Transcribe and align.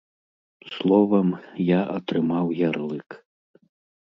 Словам, 0.77 1.29
я 1.67 1.81
атрымаў 1.99 2.45
ярлык. 2.67 3.09